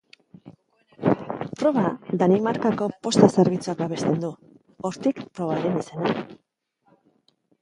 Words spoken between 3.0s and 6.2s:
Posta Zerbitzuak babesten du, hortik probaren izena.